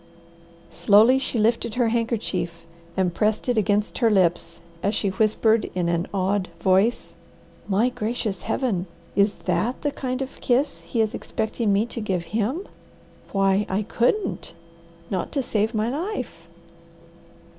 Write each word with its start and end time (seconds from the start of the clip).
Slowly 0.71 1.19
she 1.19 1.37
lifted 1.37 1.75
her 1.75 1.89
handkerchief 1.89 2.65
and 2.97 3.13
pressed 3.13 3.47
it 3.47 3.55
against 3.55 3.99
her 3.99 4.09
lips, 4.09 4.59
as 4.81 4.95
she 4.95 5.09
whispered 5.09 5.69
in 5.75 5.87
an 5.89 6.07
awed 6.11 6.49
voice, 6.59 7.13
"My 7.67 7.89
gracious 7.89 8.41
Heaven, 8.41 8.87
is 9.15 9.35
THAT 9.45 9.83
the 9.83 9.91
kind 9.91 10.23
of 10.23 10.37
a 10.37 10.39
kiss 10.39 10.81
he 10.81 11.01
is 11.01 11.13
expecting 11.13 11.71
me 11.71 11.85
to 11.85 12.01
give 12.01 12.23
HIM? 12.33 12.67
Why, 13.31 13.67
I 13.69 13.83
couldn't 13.83 14.55
not 15.11 15.31
to 15.33 15.43
save 15.43 15.75
my 15.75 15.89
life." 15.91 16.47